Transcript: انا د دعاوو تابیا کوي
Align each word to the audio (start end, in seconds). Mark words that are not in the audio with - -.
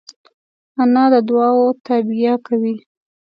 انا 0.81 1.03
د 1.13 1.15
دعاوو 1.27 1.67
تابیا 1.85 2.33
کوي 2.47 2.75